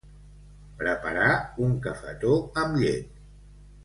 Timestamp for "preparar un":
0.79-1.75